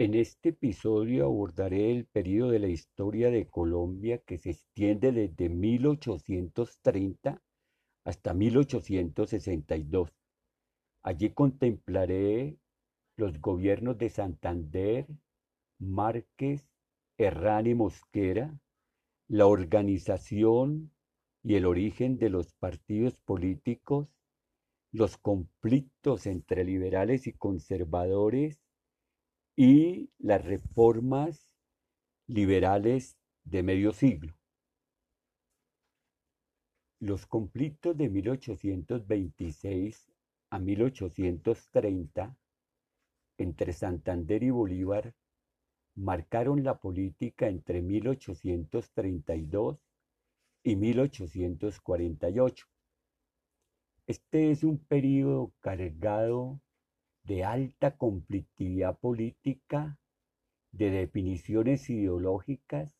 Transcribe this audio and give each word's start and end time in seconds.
En 0.00 0.14
este 0.14 0.48
episodio 0.48 1.26
abordaré 1.26 1.90
el 1.90 2.06
periodo 2.06 2.52
de 2.52 2.58
la 2.58 2.68
historia 2.68 3.30
de 3.30 3.50
Colombia 3.50 4.16
que 4.16 4.38
se 4.38 4.52
extiende 4.52 5.12
desde 5.12 5.50
1830 5.50 7.42
hasta 8.06 8.32
1862. 8.32 10.10
Allí 11.02 11.34
contemplaré 11.34 12.56
los 13.18 13.42
gobiernos 13.42 13.98
de 13.98 14.08
Santander, 14.08 15.06
Márquez, 15.78 16.66
Herrán 17.18 17.66
y 17.66 17.74
Mosquera, 17.74 18.58
la 19.28 19.48
organización 19.48 20.94
y 21.42 21.56
el 21.56 21.66
origen 21.66 22.16
de 22.16 22.30
los 22.30 22.54
partidos 22.54 23.18
políticos, 23.18 24.08
los 24.92 25.18
conflictos 25.18 26.24
entre 26.24 26.64
liberales 26.64 27.26
y 27.26 27.34
conservadores 27.34 28.62
y 29.62 30.08
las 30.18 30.42
reformas 30.42 31.52
liberales 32.26 33.18
de 33.44 33.62
medio 33.62 33.92
siglo. 33.92 34.34
Los 36.98 37.26
conflictos 37.26 37.94
de 37.94 38.08
1826 38.08 40.10
a 40.48 40.58
1830 40.58 42.38
entre 43.36 43.74
Santander 43.74 44.42
y 44.44 44.48
Bolívar 44.48 45.14
marcaron 45.94 46.64
la 46.64 46.80
política 46.80 47.48
entre 47.48 47.82
1832 47.82 49.78
y 50.62 50.76
1848. 50.76 52.66
Este 54.06 54.52
es 54.52 54.64
un 54.64 54.78
periodo 54.78 55.52
cargado 55.60 56.62
de 57.24 57.44
alta 57.44 57.96
conflictividad 57.96 58.98
política, 58.98 59.98
de 60.72 60.90
definiciones 60.90 61.88
ideológicas 61.90 62.96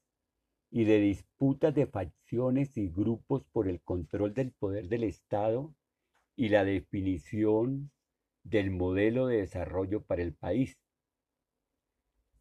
y 0.70 0.84
de 0.84 1.00
disputas 1.00 1.74
de 1.74 1.86
facciones 1.86 2.76
y 2.76 2.88
grupos 2.88 3.44
por 3.52 3.68
el 3.68 3.80
control 3.80 4.34
del 4.34 4.52
poder 4.52 4.88
del 4.88 5.04
Estado 5.04 5.74
y 6.36 6.48
la 6.48 6.64
definición 6.64 7.90
del 8.44 8.70
modelo 8.70 9.26
de 9.26 9.38
desarrollo 9.38 10.02
para 10.02 10.22
el 10.22 10.34
país. 10.34 10.78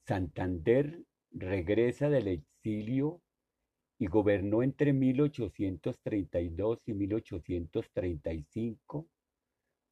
Santander 0.05 1.03
regresa 1.31 2.09
del 2.09 2.27
exilio 2.27 3.21
y 3.97 4.07
gobernó 4.07 4.63
entre 4.63 4.93
1832 4.93 6.87
y 6.87 6.93
1835 6.93 9.07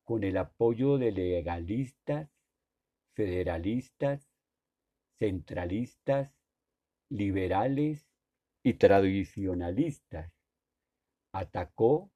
con 0.07 0.23
el 0.23 0.37
apoyo 0.37 0.97
de 0.97 1.11
legalistas, 1.11 2.29
federalistas, 3.13 4.31
centralistas, 5.19 6.31
liberales 7.09 8.07
y 8.63 8.75
tradicionalistas. 8.75 10.31
Atacó 11.33 12.09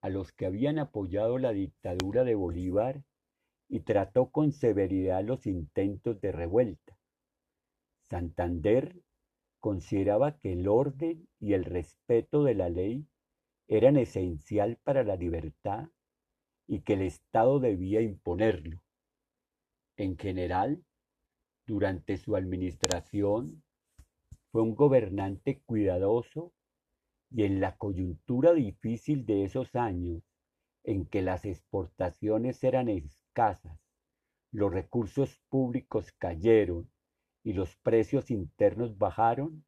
a 0.00 0.08
los 0.08 0.32
que 0.32 0.46
habían 0.46 0.80
apoyado 0.80 1.38
la 1.38 1.52
dictadura 1.52 2.24
de 2.24 2.34
Bolívar 2.34 3.04
y 3.68 3.80
trató 3.80 4.32
con 4.32 4.50
severidad 4.50 5.22
los 5.22 5.46
intentos 5.46 6.20
de 6.20 6.32
revuelta. 6.32 6.98
Santander 8.10 9.00
consideraba 9.60 10.36
que 10.40 10.54
el 10.54 10.66
orden 10.66 11.28
y 11.38 11.52
el 11.52 11.64
respeto 11.64 12.42
de 12.42 12.54
la 12.56 12.68
ley 12.68 13.06
eran 13.68 13.96
esencial 13.96 14.76
para 14.82 15.04
la 15.04 15.14
libertad 15.14 15.88
y 16.68 16.82
que 16.82 16.92
el 16.92 17.02
Estado 17.02 17.58
debía 17.58 18.02
imponerlo. 18.02 18.84
En 19.96 20.16
general, 20.18 20.84
durante 21.66 22.18
su 22.18 22.36
administración, 22.36 23.64
fue 24.52 24.62
un 24.62 24.76
gobernante 24.76 25.60
cuidadoso 25.66 26.52
y 27.30 27.44
en 27.44 27.60
la 27.60 27.76
coyuntura 27.76 28.52
difícil 28.52 29.26
de 29.26 29.44
esos 29.44 29.74
años 29.74 30.22
en 30.84 31.06
que 31.06 31.22
las 31.22 31.44
exportaciones 31.44 32.62
eran 32.62 32.88
escasas, 32.88 33.80
los 34.52 34.72
recursos 34.72 35.40
públicos 35.48 36.12
cayeron 36.12 36.90
y 37.44 37.54
los 37.54 37.76
precios 37.76 38.30
internos 38.30 38.96
bajaron, 38.96 39.64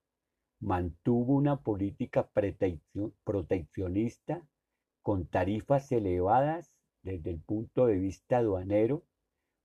mantuvo 0.60 1.34
una 1.34 1.62
política 1.62 2.30
proteccionista 3.24 4.46
con 5.02 5.26
tarifas 5.26 5.90
elevadas 5.92 6.74
desde 7.02 7.30
el 7.30 7.40
punto 7.40 7.86
de 7.86 7.98
vista 7.98 8.38
aduanero 8.38 9.04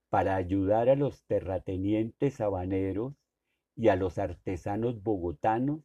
para 0.09 0.35
ayudar 0.35 0.90
a 0.90 0.96
los 0.96 1.23
terratenientes 1.25 2.40
habaneros 2.40 3.13
y 3.75 3.90
a 3.90 3.96
los 3.96 4.18
artesanos 4.18 5.03
bogotanos 5.03 5.81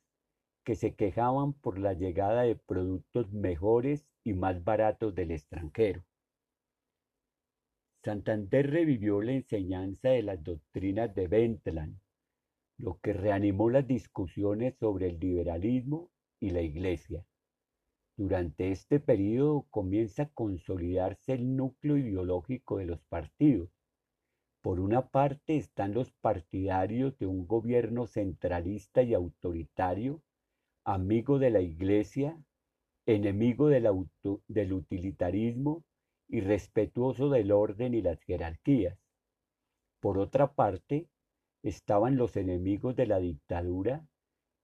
que 0.64 0.76
se 0.76 0.94
quejaban 0.94 1.52
por 1.54 1.78
la 1.78 1.94
llegada 1.94 2.42
de 2.42 2.54
productos 2.54 3.32
mejores 3.32 4.06
y 4.22 4.34
más 4.34 4.62
baratos 4.62 5.14
del 5.14 5.32
extranjero. 5.32 6.04
Santander 8.02 8.70
revivió 8.70 9.20
la 9.20 9.32
enseñanza 9.32 10.10
de 10.10 10.22
las 10.22 10.42
doctrinas 10.42 11.14
de 11.14 11.28
Bentland, 11.28 11.98
lo 12.78 12.98
que 13.00 13.12
reanimó 13.12 13.68
las 13.68 13.86
discusiones 13.86 14.74
sobre 14.78 15.08
el 15.08 15.18
liberalismo 15.18 16.10
y 16.40 16.50
la 16.50 16.62
Iglesia. 16.62 17.26
Durante 18.16 18.70
este 18.70 19.00
periodo 19.00 19.66
comienza 19.70 20.24
a 20.24 20.28
consolidarse 20.28 21.32
el 21.32 21.56
núcleo 21.56 21.96
ideológico 21.96 22.78
de 22.78 22.86
los 22.86 23.00
partidos. 23.04 23.70
Por 24.62 24.78
una 24.78 25.08
parte 25.08 25.56
están 25.56 25.94
los 25.94 26.10
partidarios 26.12 27.16
de 27.18 27.26
un 27.26 27.46
gobierno 27.46 28.06
centralista 28.06 29.02
y 29.02 29.14
autoritario, 29.14 30.22
amigo 30.84 31.38
de 31.38 31.50
la 31.50 31.60
Iglesia, 31.60 32.36
enemigo 33.06 33.68
del, 33.68 33.88
del 34.48 34.72
utilitarismo 34.72 35.82
y 36.28 36.40
respetuoso 36.40 37.30
del 37.30 37.52
orden 37.52 37.94
y 37.94 38.02
las 38.02 38.20
jerarquías. 38.22 38.98
Por 40.00 40.18
otra 40.18 40.52
parte, 40.52 41.08
estaban 41.62 42.16
los 42.16 42.36
enemigos 42.36 42.96
de 42.96 43.06
la 43.06 43.18
dictadura 43.18 44.06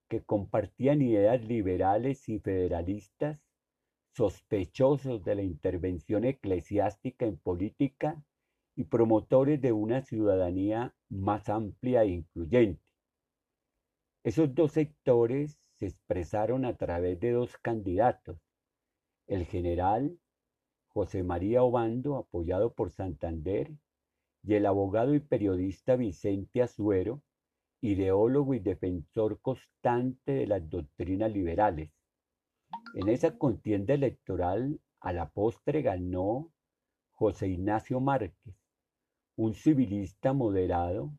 que 0.08 0.22
compartían 0.22 1.02
ideas 1.02 1.44
liberales 1.44 2.28
y 2.28 2.38
federalistas, 2.38 3.40
sospechosos 4.12 5.22
de 5.24 5.34
la 5.34 5.42
intervención 5.42 6.24
eclesiástica 6.24 7.26
en 7.26 7.36
política 7.36 8.22
y 8.74 8.84
promotores 8.84 9.60
de 9.60 9.72
una 9.72 10.02
ciudadanía 10.02 10.94
más 11.08 11.48
amplia 11.48 12.02
e 12.02 12.08
incluyente. 12.08 12.82
Esos 14.24 14.54
dos 14.54 14.72
sectores 14.72 15.58
se 15.74 15.86
expresaron 15.86 16.64
a 16.64 16.76
través 16.76 17.20
de 17.20 17.32
dos 17.32 17.56
candidatos, 17.58 18.38
el 19.26 19.44
general 19.44 20.18
José 20.88 21.22
María 21.22 21.62
Obando, 21.62 22.16
apoyado 22.16 22.72
por 22.72 22.90
Santander, 22.90 23.70
y 24.42 24.54
el 24.54 24.64
abogado 24.64 25.14
y 25.14 25.20
periodista 25.20 25.96
Vicente 25.96 26.62
Azuero, 26.62 27.22
ideólogo 27.86 28.54
y 28.54 28.58
defensor 28.58 29.40
constante 29.40 30.32
de 30.32 30.46
las 30.46 30.68
doctrinas 30.68 31.32
liberales. 31.32 31.90
En 32.94 33.08
esa 33.08 33.38
contienda 33.38 33.94
electoral, 33.94 34.80
a 35.00 35.12
la 35.12 35.28
postre 35.30 35.82
ganó 35.82 36.52
José 37.12 37.48
Ignacio 37.48 38.00
Márquez, 38.00 38.54
un 39.36 39.54
civilista 39.54 40.32
moderado, 40.32 41.12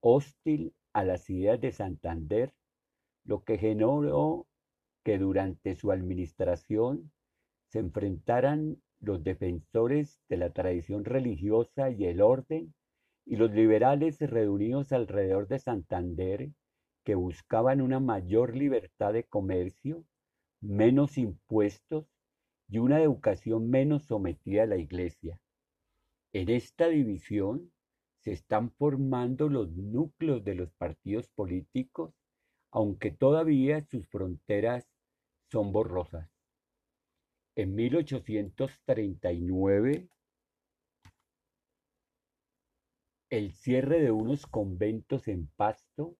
hostil 0.00 0.74
a 0.92 1.04
las 1.04 1.28
ideas 1.28 1.60
de 1.60 1.72
Santander, 1.72 2.54
lo 3.24 3.44
que 3.44 3.58
generó 3.58 4.46
que 5.04 5.18
durante 5.18 5.74
su 5.74 5.90
administración 5.92 7.12
se 7.68 7.80
enfrentaran 7.80 8.80
los 9.00 9.22
defensores 9.22 10.20
de 10.28 10.38
la 10.38 10.50
tradición 10.50 11.04
religiosa 11.04 11.90
y 11.90 12.04
el 12.04 12.20
orden, 12.20 12.74
y 13.28 13.36
los 13.36 13.50
liberales 13.50 14.18
reunidos 14.20 14.90
alrededor 14.90 15.46
de 15.48 15.58
Santander, 15.58 16.48
que 17.04 17.14
buscaban 17.14 17.82
una 17.82 18.00
mayor 18.00 18.56
libertad 18.56 19.12
de 19.12 19.24
comercio, 19.24 20.06
menos 20.62 21.18
impuestos 21.18 22.06
y 22.70 22.78
una 22.78 23.02
educación 23.02 23.68
menos 23.68 24.06
sometida 24.06 24.62
a 24.62 24.66
la 24.66 24.78
iglesia. 24.78 25.38
En 26.32 26.48
esta 26.48 26.88
división 26.88 27.70
se 28.20 28.32
están 28.32 28.70
formando 28.70 29.50
los 29.50 29.76
núcleos 29.76 30.42
de 30.42 30.54
los 30.54 30.72
partidos 30.72 31.28
políticos, 31.28 32.14
aunque 32.70 33.10
todavía 33.10 33.82
sus 33.82 34.08
fronteras 34.08 34.88
son 35.50 35.70
borrosas. 35.70 36.30
En 37.56 37.74
1839, 37.74 40.08
el 43.30 43.52
cierre 43.52 44.00
de 44.00 44.10
unos 44.10 44.46
conventos 44.46 45.28
en 45.28 45.48
Pasto 45.48 46.16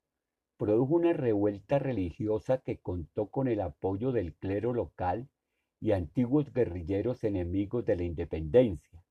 produjo 0.59 0.97
una 0.97 1.15
revuelta 1.15 1.79
religiosa 1.79 2.59
que 2.59 2.79
contó 2.79 3.29
con 3.29 3.49
el 3.49 3.63
apoyo 3.63 4.13
del 4.13 4.35
clero 4.35 4.75
local 4.75 5.31
y 5.81 5.93
antiguos 5.93 6.53
guerrilleros 6.53 7.25
enemigos 7.25 7.87
de 7.87 7.97
la 7.97 8.03
independencia. 8.03 9.03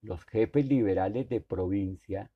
Los 0.00 0.24
jefes 0.24 0.66
liberales 0.66 1.28
de 1.28 1.40
provincia 1.40 2.32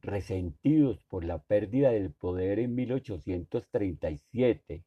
resentidos 0.00 1.02
por 1.08 1.24
la 1.24 1.42
pérdida 1.42 1.90
del 1.90 2.12
poder 2.12 2.60
en 2.60 2.76
1837 2.76 4.84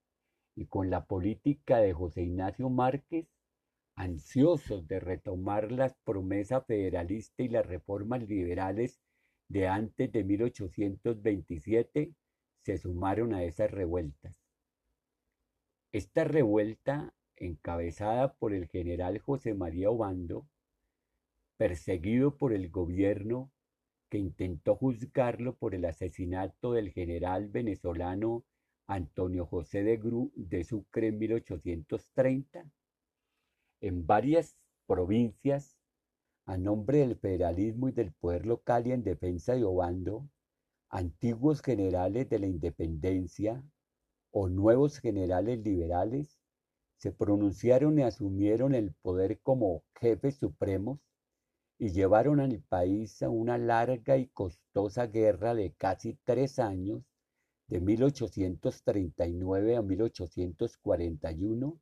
y 0.55 0.65
con 0.67 0.89
la 0.89 1.03
política 1.05 1.79
de 1.79 1.91
José 1.93 2.23
Ignacio 2.23 2.69
Márquez, 2.69 3.27
ansiosos 3.95 4.87
de 4.87 5.01
retomar 5.01 5.71
las 5.71 5.95
promesas 6.05 6.65
federalistas 6.65 7.45
y 7.45 7.49
las 7.49 7.65
reformas 7.65 8.27
liberales 8.27 9.01
de 9.53 9.67
antes 9.67 10.11
de 10.11 10.23
1827, 10.23 12.11
se 12.63 12.77
sumaron 12.79 13.35
a 13.35 13.43
esas 13.43 13.69
revueltas. 13.69 14.35
Esta 15.91 16.23
revuelta, 16.23 17.13
encabezada 17.35 18.33
por 18.33 18.55
el 18.55 18.67
general 18.67 19.19
José 19.19 19.53
María 19.53 19.91
Obando, 19.91 20.47
perseguido 21.55 22.35
por 22.35 22.51
el 22.51 22.71
gobierno 22.71 23.51
que 24.09 24.17
intentó 24.17 24.75
juzgarlo 24.75 25.55
por 25.55 25.75
el 25.75 25.85
asesinato 25.85 26.73
del 26.73 26.91
general 26.91 27.47
venezolano 27.47 28.43
Antonio 28.87 29.45
José 29.45 29.83
de, 29.83 29.97
Gru 29.97 30.31
de 30.35 30.63
Sucre 30.63 31.09
en 31.09 31.19
1830, 31.19 32.71
en 33.81 34.07
varias 34.07 34.57
provincias, 34.87 35.77
a 36.45 36.57
nombre 36.57 36.99
del 36.99 37.15
federalismo 37.15 37.89
y 37.89 37.93
del 37.93 38.11
poder 38.11 38.45
local 38.45 38.87
y 38.87 38.91
en 38.91 39.03
defensa 39.03 39.55
de 39.55 39.63
Obando, 39.63 40.27
antiguos 40.89 41.61
generales 41.61 42.29
de 42.29 42.39
la 42.39 42.47
independencia 42.47 43.63
o 44.31 44.49
nuevos 44.49 44.99
generales 44.99 45.59
liberales 45.59 46.37
se 46.97 47.11
pronunciaron 47.11 47.99
y 47.99 48.03
asumieron 48.03 48.75
el 48.75 48.93
poder 49.01 49.39
como 49.41 49.83
jefes 49.95 50.35
supremos 50.35 50.99
y 51.77 51.89
llevaron 51.89 52.39
al 52.39 52.61
país 52.61 53.21
a 53.23 53.29
una 53.29 53.57
larga 53.57 54.17
y 54.17 54.27
costosa 54.27 55.07
guerra 55.07 55.53
de 55.53 55.73
casi 55.73 56.17
tres 56.23 56.59
años, 56.59 57.03
de 57.67 57.81
1839 57.81 59.75
a 59.75 59.81
1841, 59.81 61.79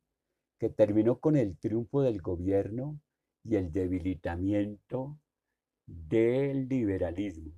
que 0.58 0.70
terminó 0.70 1.20
con 1.20 1.36
el 1.36 1.58
triunfo 1.58 2.02
del 2.02 2.20
gobierno 2.22 2.98
y 3.44 3.56
el 3.56 3.72
debilitamiento 3.72 5.18
del 5.86 6.68
liberalismo. 6.68 7.52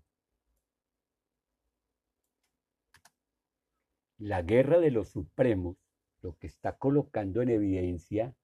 La 4.19 4.43
guerra 4.43 4.79
de 4.79 4.91
los 4.91 5.11
supremos, 5.11 5.77
lo 6.23 6.37
que 6.39 6.47
está 6.47 6.77
colocando 6.79 7.43
en 7.43 7.51
evidencia 7.51 8.35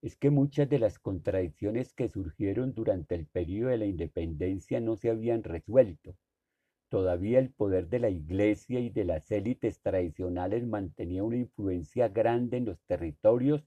es 0.00 0.16
que 0.16 0.30
muchas 0.30 0.68
de 0.68 0.78
las 0.78 0.98
contradicciones 0.98 1.92
que 1.92 2.08
surgieron 2.08 2.74
durante 2.74 3.14
el 3.14 3.26
periodo 3.26 3.70
de 3.70 3.78
la 3.78 3.86
independencia 3.86 4.80
no 4.80 4.96
se 4.96 5.10
habían 5.10 5.42
resuelto. 5.42 6.16
Todavía 6.88 7.40
el 7.40 7.50
poder 7.50 7.88
de 7.88 7.98
la 7.98 8.10
Iglesia 8.10 8.78
y 8.78 8.90
de 8.90 9.04
las 9.04 9.30
élites 9.32 9.80
tradicionales 9.80 10.64
mantenía 10.66 11.24
una 11.24 11.36
influencia 11.36 12.08
grande 12.08 12.58
en 12.58 12.66
los 12.66 12.80
territorios 12.84 13.66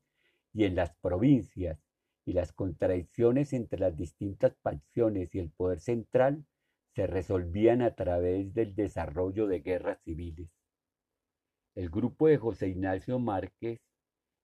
y 0.54 0.64
en 0.64 0.76
las 0.76 0.96
provincias, 0.96 1.78
y 2.30 2.34
las 2.34 2.54
contradicciones 2.54 3.54
entre 3.54 3.80
las 3.80 3.98
distintas 3.98 4.56
facciones 4.62 5.34
y 5.34 5.40
el 5.40 5.50
poder 5.50 5.80
central 5.80 6.46
se 6.94 7.08
resolvían 7.08 7.81
a 7.81 7.96
través 7.96 8.54
del 8.54 8.76
desarrollo 8.76 9.48
de 9.48 9.62
guerras 9.62 10.00
civiles. 10.04 10.48
El 11.74 11.90
grupo 11.90 12.28
de 12.28 12.38
José 12.38 12.68
Ignacio 12.68 13.18
Márquez, 13.18 13.81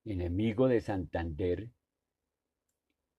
enemigo 0.04 0.66
de 0.66 0.80
Santander, 0.80 1.70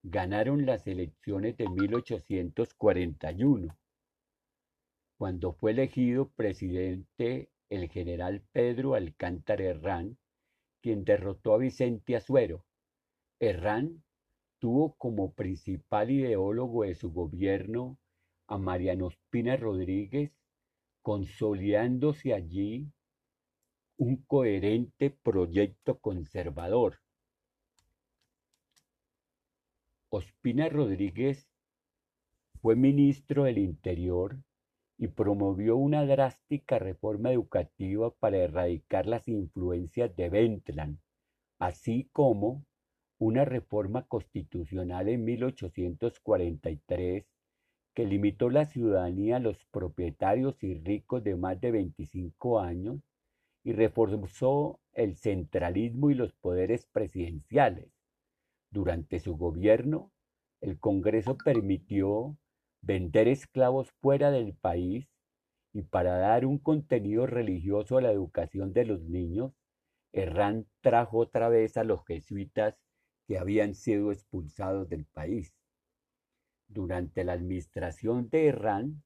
ganaron 0.04 0.66
las 0.66 0.86
elecciones 0.86 1.56
de 1.56 1.70
1841, 1.70 3.74
cuando 5.18 5.54
fue 5.54 5.72
elegido 5.72 6.28
presidente 6.32 7.50
el 7.70 7.88
general 7.88 8.44
Pedro 8.52 8.96
Alcántara 8.96 9.64
Herrán, 9.64 10.18
quien 10.82 11.06
derrotó 11.06 11.54
a 11.54 11.58
Vicente 11.58 12.18
Azuero. 12.18 12.66
Herrán 13.40 14.04
tuvo 14.60 14.96
como 14.96 15.34
principal 15.34 16.12
ideólogo 16.12 16.84
de 16.84 16.96
su 16.96 17.12
gobierno 17.12 17.98
a 18.48 18.58
Mariano 18.58 19.10
Espina 19.10 19.56
Rodríguez, 19.58 20.32
consolidándose 21.02 22.34
allí 22.34 22.92
un 23.98 24.18
coherente 24.26 25.10
proyecto 25.10 26.00
conservador. 26.00 27.00
Ospina 30.10 30.70
Rodríguez 30.70 31.50
fue 32.62 32.76
ministro 32.76 33.44
del 33.44 33.58
Interior 33.58 34.38
y 34.98 35.08
promovió 35.08 35.78
una 35.78 36.06
drástica 36.06 36.80
reforma 36.80 37.32
educativa 37.32 38.12
para 38.12 38.38
erradicar 38.38 39.06
las 39.06 39.28
influencias 39.28 40.16
de 40.16 40.30
Bentland, 40.30 41.00
así 41.60 42.10
como 42.14 42.66
una 43.20 43.46
reforma 43.46 44.06
constitucional 44.08 45.10
en 45.10 45.26
1843 45.26 47.26
que 47.96 48.06
limitó 48.06 48.52
la 48.52 48.66
ciudadanía 48.66 49.38
a 49.38 49.40
los 49.40 49.66
propietarios 49.72 50.64
y 50.64 50.76
ricos 50.76 51.24
de 51.24 51.36
más 51.36 51.60
de 51.60 51.72
25 51.72 52.60
años 52.60 53.02
y 53.64 53.74
reforzó 53.74 54.80
el 54.94 55.16
centralismo 55.16 56.12
y 56.12 56.14
los 56.14 56.34
poderes 56.34 56.86
presidenciales. 56.86 57.90
Durante 58.70 59.20
su 59.20 59.36
gobierno, 59.36 60.12
el 60.62 60.80
Congreso 60.80 61.40
permitió 61.44 62.38
vender 62.82 63.28
esclavos 63.28 63.90
fuera 64.00 64.30
del 64.30 64.54
país 64.54 65.08
y 65.74 65.82
para 65.82 66.18
dar 66.18 66.46
un 66.46 66.60
contenido 66.60 67.26
religioso 67.26 67.98
a 67.98 68.02
la 68.02 68.12
educación 68.12 68.74
de 68.74 68.86
los 68.86 69.02
niños, 69.02 69.54
Herrán 70.14 70.68
trajo 70.82 71.18
otra 71.18 71.50
vez 71.50 71.78
a 71.78 71.84
los 71.84 72.06
jesuitas 72.06 72.78
que 73.28 73.38
habían 73.38 73.76
sido 73.76 74.12
expulsados 74.12 74.88
del 74.90 75.06
país. 75.06 75.54
Durante 76.68 77.24
la 77.24 77.34
administración 77.34 78.30
de 78.30 78.48
Herrán 78.48 79.04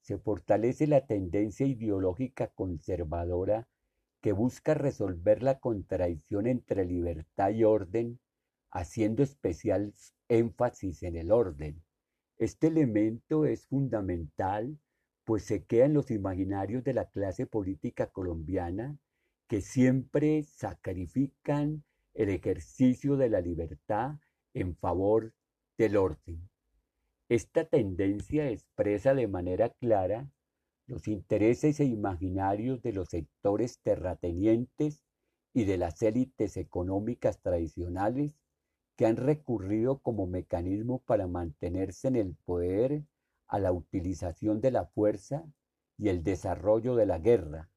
se 0.00 0.18
fortalece 0.18 0.86
la 0.86 1.06
tendencia 1.06 1.66
ideológica 1.66 2.48
conservadora 2.48 3.68
que 4.20 4.32
busca 4.32 4.74
resolver 4.74 5.42
la 5.42 5.58
contradicción 5.58 6.46
entre 6.46 6.84
libertad 6.84 7.50
y 7.50 7.64
orden, 7.64 8.20
haciendo 8.70 9.22
especial 9.22 9.92
énfasis 10.28 11.02
en 11.02 11.16
el 11.16 11.32
orden. 11.32 11.82
Este 12.38 12.68
elemento 12.68 13.44
es 13.46 13.66
fundamental, 13.66 14.78
pues 15.24 15.44
se 15.44 15.64
queda 15.64 15.86
en 15.86 15.94
los 15.94 16.10
imaginarios 16.10 16.84
de 16.84 16.94
la 16.94 17.10
clase 17.10 17.46
política 17.46 18.08
colombiana, 18.08 18.96
que 19.48 19.60
siempre 19.60 20.42
sacrifican 20.44 21.84
el 22.14 22.28
ejercicio 22.28 23.16
de 23.16 23.28
la 23.28 23.40
libertad 23.40 24.16
en 24.54 24.76
favor 24.76 25.32
del 25.78 25.96
orden. 25.96 26.48
Esta 27.28 27.64
tendencia 27.64 28.50
expresa 28.50 29.14
de 29.14 29.26
manera 29.28 29.70
clara 29.70 30.30
los 30.86 31.08
intereses 31.08 31.80
e 31.80 31.84
imaginarios 31.84 32.82
de 32.82 32.92
los 32.92 33.08
sectores 33.08 33.78
terratenientes 33.80 35.02
y 35.54 35.64
de 35.64 35.78
las 35.78 36.02
élites 36.02 36.56
económicas 36.56 37.40
tradicionales 37.40 38.34
que 38.96 39.06
han 39.06 39.16
recurrido 39.16 39.98
como 40.00 40.26
mecanismo 40.26 40.98
para 41.00 41.26
mantenerse 41.26 42.08
en 42.08 42.16
el 42.16 42.34
poder 42.44 43.04
a 43.48 43.58
la 43.58 43.72
utilización 43.72 44.60
de 44.60 44.70
la 44.70 44.86
fuerza 44.86 45.44
y 45.98 46.08
el 46.08 46.22
desarrollo 46.22 46.94
de 46.96 47.06
la 47.06 47.18
guerra, 47.18 47.70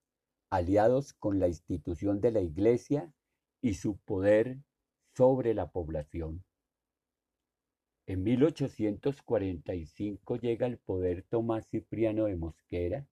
aliados 0.50 1.13
con 1.13 1.39
la 1.39 1.48
institución 1.48 2.22
de 2.22 2.32
la 2.32 2.42
Iglesia 2.42 3.13
y 3.65 3.74
su 3.74 3.98
poder 3.98 4.60
sobre 5.15 5.55
la 5.55 5.72
población. 5.72 6.43
En 8.05 8.22
1845 8.22 10.36
llega 10.36 10.67
al 10.67 10.77
poder 10.77 11.24
Tomás 11.24 11.67
Cipriano 11.67 12.25
de 12.25 12.36
Mosquera, 12.36 13.07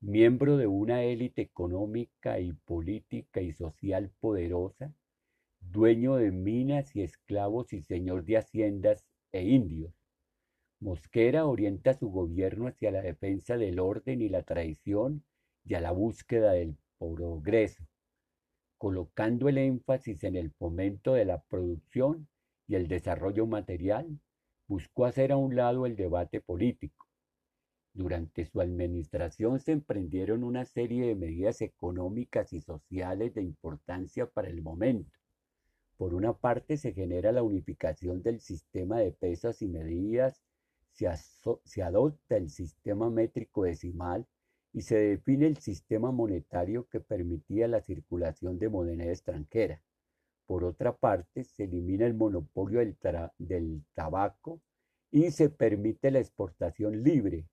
miembro 0.00 0.56
de 0.56 0.66
una 0.66 1.04
élite 1.04 1.42
económica 1.42 2.40
y 2.40 2.54
política 2.54 3.42
y 3.42 3.52
social 3.52 4.10
poderosa, 4.20 4.94
dueño 5.60 6.16
de 6.16 6.32
minas 6.32 6.96
y 6.96 7.02
esclavos 7.02 7.74
y 7.74 7.82
señor 7.82 8.24
de 8.24 8.38
haciendas 8.38 9.04
e 9.32 9.42
indios. 9.42 9.92
Mosquera 10.80 11.44
orienta 11.44 11.92
su 11.92 12.08
gobierno 12.08 12.68
hacia 12.68 12.90
la 12.90 13.02
defensa 13.02 13.58
del 13.58 13.78
orden 13.78 14.22
y 14.22 14.30
la 14.30 14.44
tradición 14.44 15.26
y 15.62 15.74
a 15.74 15.82
la 15.82 15.90
búsqueda 15.90 16.52
del 16.52 16.78
progreso, 16.96 17.84
colocando 18.84 19.48
el 19.48 19.56
énfasis 19.56 20.24
en 20.24 20.36
el 20.36 20.50
fomento 20.50 21.14
de 21.14 21.24
la 21.24 21.40
producción 21.40 22.28
y 22.66 22.74
el 22.74 22.86
desarrollo 22.86 23.46
material, 23.46 24.20
buscó 24.68 25.06
hacer 25.06 25.32
a 25.32 25.38
un 25.38 25.56
lado 25.56 25.86
el 25.86 25.96
debate 25.96 26.42
político. 26.42 27.06
Durante 27.94 28.44
su 28.44 28.60
administración 28.60 29.58
se 29.58 29.72
emprendieron 29.72 30.44
una 30.44 30.66
serie 30.66 31.06
de 31.06 31.14
medidas 31.14 31.62
económicas 31.62 32.52
y 32.52 32.60
sociales 32.60 33.32
de 33.32 33.40
importancia 33.40 34.26
para 34.26 34.50
el 34.50 34.60
momento. 34.60 35.18
Por 35.96 36.12
una 36.12 36.34
parte 36.34 36.76
se 36.76 36.92
genera 36.92 37.32
la 37.32 37.42
unificación 37.42 38.22
del 38.22 38.40
sistema 38.40 38.98
de 38.98 39.12
pesas 39.12 39.62
y 39.62 39.68
medidas, 39.68 40.42
se, 40.92 41.08
se 41.64 41.82
adopta 41.82 42.36
el 42.36 42.50
sistema 42.50 43.08
métrico 43.08 43.64
decimal 43.64 44.26
y 44.74 44.82
se 44.82 44.96
define 44.96 45.46
el 45.46 45.56
sistema 45.58 46.10
monetario 46.10 46.88
que 46.88 46.98
permitía 46.98 47.68
la 47.68 47.80
circulación 47.80 48.58
de 48.58 48.68
moneda 48.68 49.04
extranjera. 49.04 49.80
Por 50.46 50.64
otra 50.64 50.96
parte, 50.96 51.44
se 51.44 51.64
elimina 51.64 52.06
el 52.06 52.14
monopolio 52.14 52.80
del, 52.80 52.98
del 53.38 53.84
tabaco 53.94 54.60
y 55.12 55.30
se 55.30 55.48
permite 55.48 56.10
la 56.10 56.18
exportación 56.18 57.04
libre, 57.04 57.46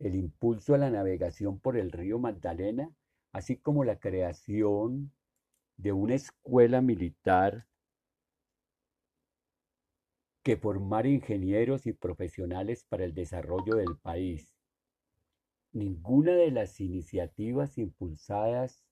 el 0.00 0.16
impulso 0.16 0.74
a 0.74 0.78
la 0.78 0.90
navegación 0.90 1.60
por 1.60 1.76
el 1.76 1.92
río 1.92 2.18
Magdalena, 2.18 2.92
así 3.32 3.56
como 3.56 3.84
la 3.84 4.00
creación 4.00 5.12
de 5.76 5.92
una 5.92 6.16
escuela 6.16 6.82
militar 6.82 7.64
que 10.42 10.56
formara 10.56 11.08
ingenieros 11.08 11.86
y 11.86 11.92
profesionales 11.92 12.84
para 12.88 13.04
el 13.04 13.14
desarrollo 13.14 13.76
del 13.76 13.96
país. 14.02 14.55
Ninguna 15.76 16.32
de 16.32 16.50
las 16.50 16.80
iniciativas 16.80 17.76
impulsadas 17.76 18.82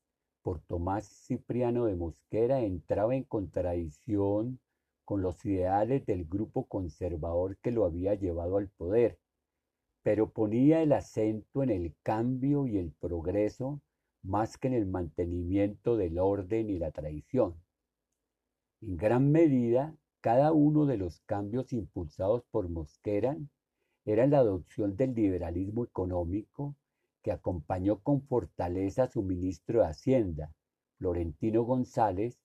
por 0.43 0.61
Tomás 0.61 1.07
Cipriano 1.07 1.87
de 1.87 1.97
Mosquera 1.97 2.61
entraba 2.61 3.17
en 3.17 3.23
contradicción 3.23 4.61
con 5.07 5.23
los 5.23 5.43
ideales 5.47 6.05
del 6.05 6.27
grupo 6.27 6.67
conservador 6.67 7.57
que 7.63 7.71
lo 7.71 7.87
había 7.87 8.17
llevado 8.17 8.59
al 8.59 8.69
poder, 8.69 9.19
pero 10.03 10.29
ponía 10.31 10.83
el 10.83 10.93
acento 10.93 11.63
en 11.63 11.71
el 11.71 11.95
cambio 12.03 12.67
y 12.67 12.77
el 12.77 12.93
progreso 12.93 13.81
más 14.23 14.59
que 14.59 14.69
en 14.69 14.75
el 14.75 14.85
mantenimiento 14.85 15.97
del 15.97 16.19
orden 16.19 16.69
y 16.69 16.79
la 16.79 16.91
tradición. 16.91 17.55
En 18.83 18.99
gran 18.99 19.33
medida, 19.33 19.97
cada 20.21 20.53
uno 20.53 20.85
de 20.85 20.99
los 20.99 21.21
cambios 21.21 21.73
impulsados 21.73 22.43
por 22.51 22.69
Mosquera 22.69 23.39
era 24.05 24.27
la 24.27 24.39
adopción 24.39 24.97
del 24.97 25.15
liberalismo 25.15 25.85
económico 25.85 26.77
que 27.23 27.33
acompañó 27.33 28.01
con 28.01 28.23
fortaleza 28.23 29.05
a 29.05 29.09
su 29.09 29.23
ministro 29.23 29.81
de 29.81 29.87
Hacienda, 29.87 30.53
Florentino 30.99 31.63
González, 31.63 32.39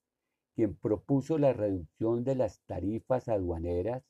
quien 0.54 0.74
propuso 0.74 1.38
la 1.38 1.52
reducción 1.52 2.24
de 2.24 2.34
las 2.34 2.60
tarifas 2.62 3.28
aduaneras 3.28 4.02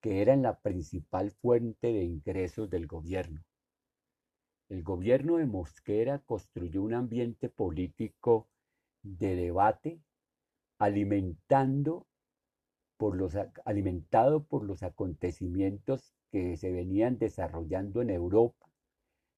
que 0.00 0.22
eran 0.22 0.42
la 0.42 0.60
principal 0.60 1.30
fuente 1.30 1.88
de 1.88 2.04
ingresos 2.04 2.68
del 2.70 2.86
gobierno. 2.86 3.42
El 4.68 4.82
gobierno 4.82 5.38
de 5.38 5.46
Mosquera 5.46 6.20
construyó 6.20 6.82
un 6.82 6.94
ambiente 6.94 7.48
político 7.48 8.48
de 9.02 9.34
debate 9.34 10.00
alimentando 10.78 12.06
por 12.96 13.16
los, 13.16 13.34
alimentado 13.64 14.44
por 14.44 14.64
los 14.64 14.82
acontecimientos 14.82 16.14
que 16.30 16.56
se 16.56 16.70
venían 16.70 17.18
desarrollando 17.18 18.02
en 18.02 18.10
Europa, 18.10 18.70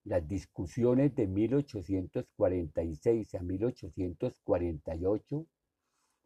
las 0.05 0.27
discusiones 0.27 1.15
de 1.15 1.29
1846 1.29 3.35
a 3.35 3.43
1848 3.43 5.47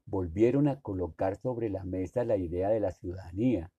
volvieron 0.06 0.68
a 0.68 0.80
colocar 0.80 1.36
sobre 1.36 1.68
la 1.68 1.84
mesa 1.84 2.24
la 2.24 2.36
idea 2.36 2.70
de 2.70 2.80
la 2.80 2.92
ciudadanía, 2.92 3.70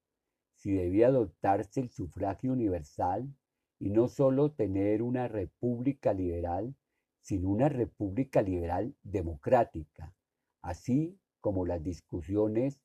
si 0.56 0.72
debía 0.72 1.08
adoptarse 1.08 1.82
el 1.82 1.90
sufragio 1.90 2.54
universal 2.54 3.34
y 3.80 3.90
no 3.90 4.08
solo 4.08 4.52
tener 4.52 5.02
una 5.02 5.28
república 5.28 6.14
liberal, 6.14 6.76
sino 7.22 7.50
una 7.50 7.70
república 7.70 8.42
liberal 8.42 8.96
democrática, 9.04 10.14
así 10.62 11.20
como 11.42 11.66
las 11.66 11.84
discusiones 11.84 12.80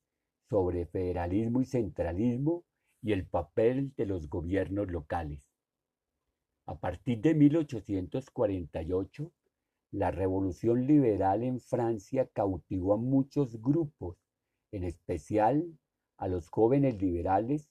sobre 0.48 0.86
federalismo 0.86 1.60
y 1.60 1.66
centralismo 1.66 2.64
y 3.02 3.12
el 3.12 3.26
papel 3.26 3.92
de 3.96 4.06
los 4.06 4.28
gobiernos 4.28 4.90
locales. 4.90 5.46
A 6.66 6.78
partir 6.78 7.20
de 7.20 7.34
1848, 7.34 9.32
la 9.90 10.12
revolución 10.12 10.86
liberal 10.86 11.42
en 11.42 11.60
Francia 11.60 12.26
cautivó 12.32 12.94
a 12.94 12.96
muchos 12.96 13.60
grupos, 13.60 14.16
en 14.70 14.84
especial 14.84 15.76
a 16.16 16.28
los 16.28 16.48
jóvenes 16.48 17.02
liberales, 17.02 17.68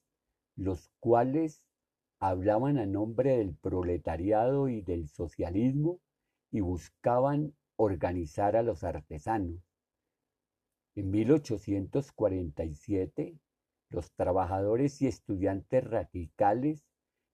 los 0.55 0.91
cuales 0.99 1.63
hablaban 2.19 2.77
a 2.77 2.85
nombre 2.85 3.37
del 3.37 3.55
proletariado 3.55 4.67
y 4.67 4.81
del 4.81 5.07
socialismo 5.07 5.99
y 6.51 6.59
buscaban 6.59 7.55
organizar 7.77 8.55
a 8.55 8.61
los 8.61 8.83
artesanos. 8.83 9.63
En 10.93 11.09
1847, 11.09 13.39
los 13.91 14.11
trabajadores 14.13 15.01
y 15.01 15.07
estudiantes 15.07 15.83
radicales 15.83 16.83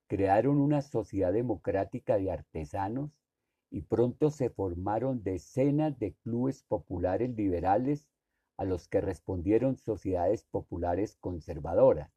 crearon 0.07 0.57
una 0.57 0.81
sociedad 0.81 1.31
democrática 1.31 2.17
de 2.17 2.31
artesanos 2.31 3.11
y 3.69 3.81
pronto 3.81 4.31
se 4.31 4.49
formaron 4.49 5.23
decenas 5.23 5.97
de 5.99 6.13
clubes 6.23 6.63
populares 6.63 7.29
liberales 7.35 8.07
a 8.57 8.65
los 8.65 8.87
que 8.87 9.01
respondieron 9.01 9.77
sociedades 9.77 10.45
populares 10.45 11.15
conservadoras. 11.17 12.11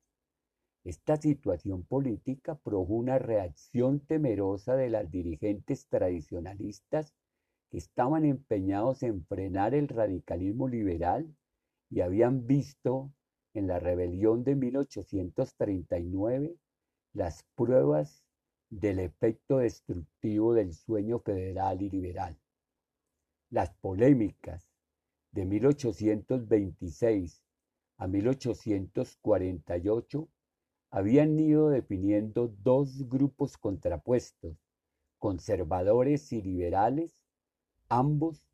Esta 0.85 1.17
situación 1.17 1.83
política 1.83 2.55
produjo 2.55 2.95
una 2.95 3.19
reacción 3.19 4.01
temerosa 4.01 4.77
de 4.77 4.89
las 4.89 5.11
dirigentes 5.11 5.87
tradicionalistas 5.89 7.15
que 7.71 7.77
estaban 7.77 8.25
empeñados 8.25 9.03
en 9.03 9.23
frenar 9.27 9.75
el 9.75 9.89
radicalismo 9.89 10.69
liberal 10.69 11.37
y 11.91 12.01
habían 12.01 12.47
visto 12.47 13.13
en 13.55 13.67
la 13.67 13.79
rebelión 13.79 14.45
de 14.45 14.55
1839 14.55 16.57
las 17.13 17.43
pruebas 17.55 18.23
del 18.71 19.01
efecto 19.01 19.59
destructivo 19.59 20.55
del 20.55 20.73
sueño 20.75 21.19
federal 21.19 21.83
y 21.83 21.91
liberal. 21.91 22.39
Las 23.51 23.75
polémicas 23.75 24.71
de 25.33 25.45
1826 25.45 27.43
a 27.99 28.07
1848 28.07 30.29
habían 30.93 31.39
ido 31.39 31.69
definiendo 31.69 32.49
dos 32.49 33.09
grupos 33.09 33.57
contrapuestos, 33.57 34.57
conservadores 35.19 36.33
y 36.33 36.43
liberales, 36.43 37.17
ambos 37.89 38.45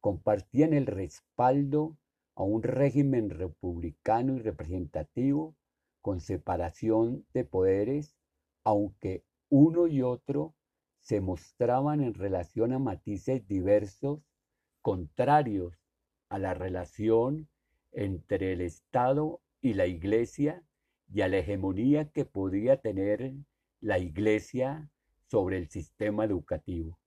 compartían 0.00 0.72
el 0.72 0.86
respaldo 0.86 1.98
a 2.38 2.44
un 2.44 2.62
régimen 2.62 3.30
republicano 3.30 4.36
y 4.36 4.38
representativo 4.38 5.56
con 6.00 6.20
separación 6.20 7.26
de 7.34 7.44
poderes, 7.44 8.14
aunque 8.62 9.24
uno 9.48 9.88
y 9.88 10.02
otro 10.02 10.54
se 11.00 11.20
mostraban 11.20 12.00
en 12.00 12.14
relación 12.14 12.72
a 12.72 12.78
matices 12.78 13.44
diversos, 13.48 14.20
contrarios 14.82 15.82
a 16.28 16.38
la 16.38 16.54
relación 16.54 17.48
entre 17.90 18.52
el 18.52 18.60
Estado 18.60 19.40
y 19.60 19.74
la 19.74 19.86
Iglesia 19.86 20.62
y 21.12 21.22
a 21.22 21.28
la 21.28 21.38
hegemonía 21.38 22.12
que 22.12 22.24
podía 22.24 22.80
tener 22.80 23.34
la 23.80 23.98
Iglesia 23.98 24.88
sobre 25.26 25.58
el 25.58 25.68
sistema 25.68 26.24
educativo. 26.24 27.00